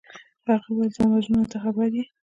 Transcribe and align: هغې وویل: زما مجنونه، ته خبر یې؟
هغې 0.47 0.69
وویل: 0.71 0.91
زما 0.95 1.07
مجنونه، 1.13 1.45
ته 1.51 1.57
خبر 1.63 1.89
یې؟ 1.97 2.03